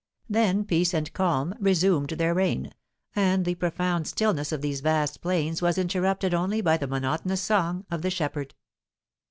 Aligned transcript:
Then 0.27 0.65
peace 0.65 0.95
and 0.95 1.13
calm 1.13 1.53
resumed 1.59 2.09
their 2.09 2.33
reign; 2.33 2.73
and 3.15 3.45
the 3.45 3.53
profound 3.53 4.07
stillness 4.07 4.51
of 4.51 4.63
these 4.63 4.81
vast 4.81 5.21
plains 5.21 5.61
was 5.61 5.77
interrupted 5.77 6.33
only 6.33 6.59
by 6.59 6.77
the 6.77 6.87
monotonous 6.87 7.41
song 7.41 7.85
of 7.91 8.01
the 8.01 8.09
shepherd. 8.09 8.55